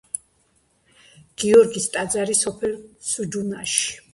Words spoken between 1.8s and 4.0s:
ტაძარი, სოფელ სუჯუნაში.